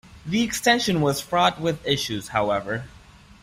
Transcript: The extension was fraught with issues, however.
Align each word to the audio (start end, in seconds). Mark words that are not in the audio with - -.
The 0.25 0.41
extension 0.41 0.99
was 1.01 1.21
fraught 1.21 1.61
with 1.61 1.85
issues, 1.85 2.29
however. 2.29 2.85